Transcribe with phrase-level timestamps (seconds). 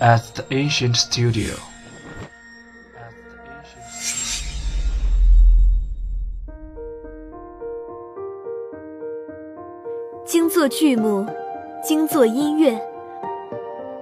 [0.00, 1.54] at the ancient studio.
[10.24, 11.26] 精作剧目，
[11.82, 12.80] 精作音乐，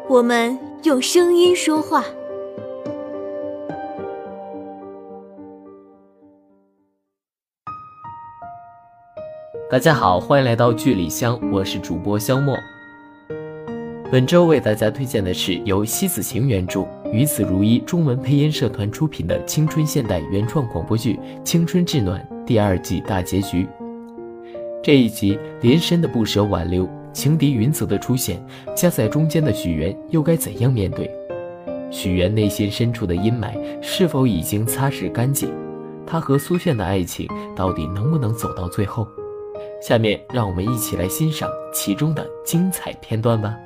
[0.09, 2.05] 我们用声音说话。
[9.71, 12.57] 大家好，欢迎来到剧里香，我是主播肖墨。
[14.13, 23.67] 本周为大家推荐的是由西子晴原著、于子如一中文配音社团出品的青春现代原创广播剧《青春至暖》第二季大结局。
[24.83, 28.39] 这一集，连深的不舍挽留，情敌云泽的出现，
[28.77, 31.11] 夹在中间的许源又该怎样面对？
[31.91, 35.51] 许源内心深处的阴霾是否已经擦拭干净？
[36.07, 37.27] 他和苏炫的爱情
[37.57, 39.09] 到底能不能走到最后？
[39.81, 43.57] 下面让我们一起来欣赏其中的精彩片段吧。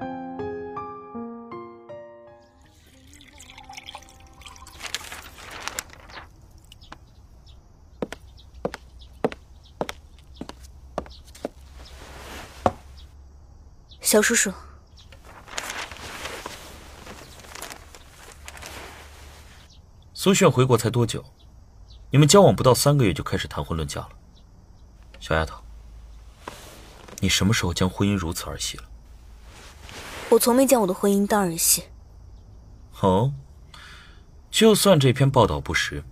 [14.07, 14.52] 小叔叔，
[20.15, 21.24] 苏炫回国才多久？
[22.13, 24.10] 你们交往不到三个月就开始谈婚论嫁了？
[25.18, 25.60] 小丫头，
[27.18, 28.85] 你什么时候将婚姻如此儿戏了？
[30.30, 31.82] 我从没将我的婚姻当儿戏。
[33.01, 33.32] 哦，
[34.52, 36.04] 就算这篇报道不实，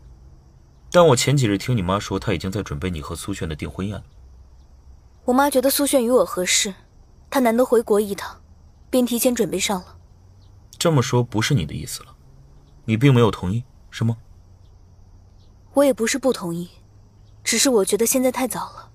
[0.90, 4.04] 但我前几日听你妈说，她已经在准备你和苏炫的订婚宴了。
[5.26, 6.74] 我妈觉得苏炫与我合适。
[7.34, 8.40] 他难得回国一趟，
[8.90, 9.96] 便提前准备上了。
[10.78, 12.14] 这么说不是你的意思了，
[12.84, 14.16] 你并没有同意，是吗？
[15.72, 16.70] 我也不是不同意，
[17.42, 18.88] 只是我觉得现在太早了，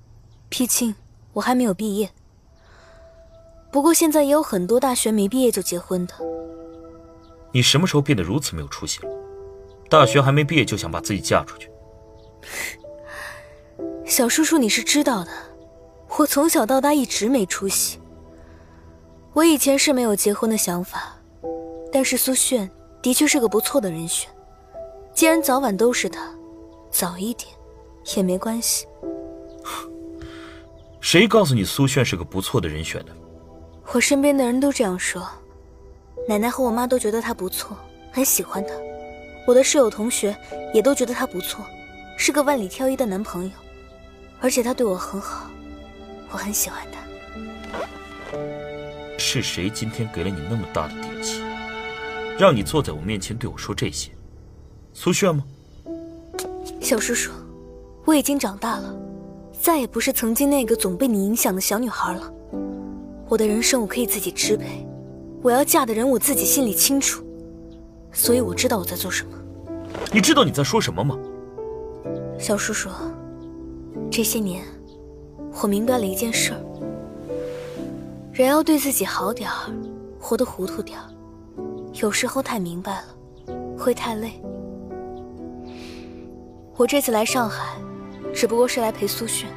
[0.47, 0.95] 毕竟
[1.33, 2.09] 我还没有毕业。
[3.73, 6.13] 不过现在也有很多大学没毕业就结婚的。
[7.51, 9.09] 你什么时候变得如此没有出息了？
[9.89, 11.69] 大学还没毕业就想把自己嫁出去？
[14.07, 15.31] 小叔叔，你是知道的，
[16.17, 17.98] 我从小到大一直没出息。
[19.33, 21.15] 我以前是没有结婚的想法，
[21.91, 22.69] 但是苏炫
[23.01, 24.29] 的确是个不错的人选。
[25.13, 26.33] 既然早晚都是他，
[26.89, 27.49] 早一点
[28.15, 28.87] 也没关系。
[30.99, 33.11] 谁告诉你苏炫是个不错的人选的？
[33.93, 35.27] 我身边的人都这样说，
[36.27, 37.77] 奶奶和我妈都觉得他不错，
[38.11, 38.73] 很喜欢他。
[39.47, 40.35] 我的室友同学
[40.73, 41.65] 也都觉得他不错，
[42.17, 43.51] 是个万里挑一的男朋友，
[44.41, 45.49] 而且他对我很好，
[46.31, 46.99] 我很喜欢他。
[49.31, 51.43] 是谁今天给了你那么大的底气，
[52.35, 54.09] 让你坐在我面前对我说这些？
[54.91, 55.43] 苏炫吗？
[56.81, 57.31] 小叔叔，
[58.05, 58.91] 我已经长大了，
[59.61, 62.33] 再也不是曾经那个总被你影响的小女孩了。
[63.27, 64.83] 我的人生我可以自己支配，
[65.43, 67.23] 我要嫁的人我自己心里清楚，
[68.11, 69.37] 所以我知道我在做什么。
[70.11, 71.15] 你知道你在说什么吗？
[72.39, 72.89] 小叔叔，
[74.09, 74.63] 这些年，
[75.61, 76.65] 我明白了一件事儿。
[78.39, 79.69] 人要对自己好点儿，
[80.17, 81.05] 活得糊涂点儿。
[81.95, 83.07] 有时候太明白了，
[83.77, 84.41] 会太累。
[86.77, 87.75] 我这次来上海，
[88.33, 89.49] 只不过是来陪苏炫，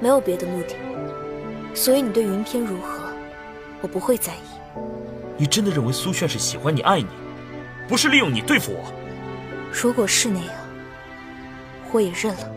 [0.00, 0.74] 没有别的目的。
[1.74, 3.12] 所以你对云天如何，
[3.82, 4.78] 我不会在意。
[5.36, 7.08] 你真的认为苏炫是喜欢你、爱你，
[7.86, 8.90] 不是利用你对付我？
[9.70, 10.54] 如果是那样，
[11.92, 12.50] 我也认了。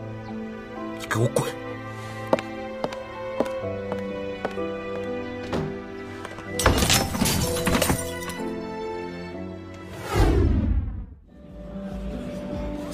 [0.98, 1.46] 你给我滚！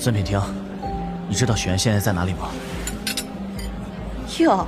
[0.04, 0.38] 孙品婷，
[1.30, 2.50] 你知道许愿现在在哪里吗？
[4.38, 4.66] 哟，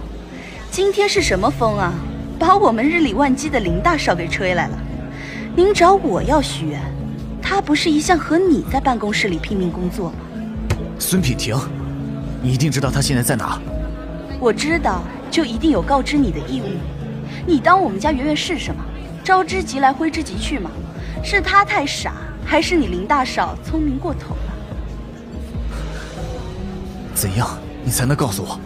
[0.70, 1.92] 今天是什么风啊，
[2.38, 4.78] 把我们日理万机的林大少给吹来了。
[5.54, 6.80] 您找我要许愿，
[7.42, 10.16] 他不是一向和你在办公室里拼命工作吗？
[10.98, 11.54] 孙品婷，
[12.40, 13.60] 你一定知道他现在在哪？
[14.40, 16.64] 我知道，就一定有告知你的义务。
[17.46, 18.82] 你当我们家圆圆是什么？
[19.22, 20.70] 招之即来，挥之即去吗？
[21.22, 24.34] 是他太傻，还是你林大少聪明过头？
[27.16, 27.48] 怎样，
[27.82, 28.60] 你才能告诉我？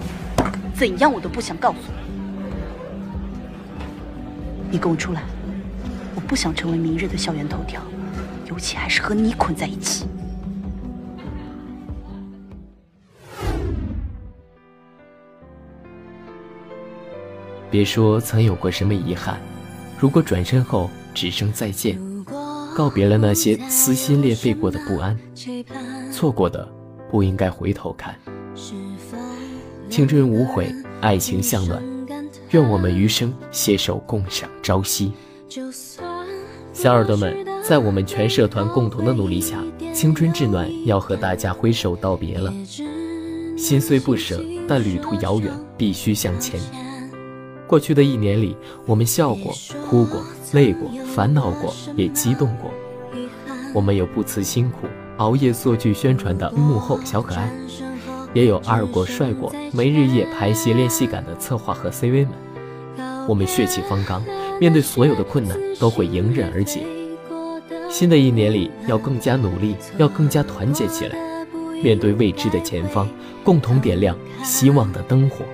[0.75, 1.95] 怎样，我都不想告诉你。
[4.73, 5.23] 你跟我出来，
[6.17, 7.81] 我不想成为明日的校园头条，
[8.49, 10.05] 尤其还是和你捆在一起。
[17.71, 19.39] 别说曾有过什么遗憾，
[19.97, 21.97] 如果转身后只剩再见，
[22.75, 25.17] 告别了那些撕心裂肺过的不安，
[26.13, 26.69] 错过的
[27.09, 28.13] 不应该回头看。
[29.91, 31.83] 青春无悔，爱情向暖，
[32.51, 35.13] 愿我们余生携手共赏朝夕。
[36.73, 37.37] 小耳朵们。
[37.63, 42.51] 在我们全社团共同的努力下，青春至暖要和大家挥手道别了。
[43.57, 46.59] 心虽不舍，但旅途遥远，必须向前。
[47.67, 49.53] 过去的一年里，我们笑过、
[49.89, 52.71] 哭过、累过、烦恼过，也激动过。
[53.75, 54.87] 我们有不辞辛苦
[55.19, 57.53] 熬夜做剧宣传的幕后小可爱，
[58.33, 62.31] 也有二过帅过没日夜排戏练戏感的策划和 CV 们。
[63.29, 64.25] 我们血气方刚，
[64.61, 66.81] 面对所有的困难都会迎刃而解。
[67.89, 71.17] 新的一年里，要更加努力，要更加团结起来，
[71.83, 73.09] 面对未知的前方，
[73.45, 75.45] 共同点亮希望的灯火。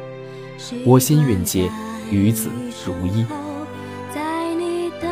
[0.85, 1.71] 我心允结，
[2.11, 2.51] 与子
[2.87, 3.25] 如一。
[4.15, 5.07] 在你的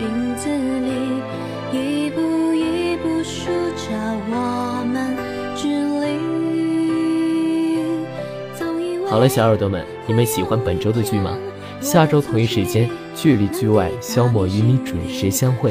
[0.00, 1.22] 影子里，
[1.72, 2.20] 一步
[2.54, 3.46] 一步数
[3.76, 3.92] 着
[4.30, 5.16] 我们
[9.12, 11.36] 好了，小耳朵们，你们喜欢本周的剧吗？
[11.82, 15.70] 下周同一时间，剧里剧外，肖莫与你准时相会。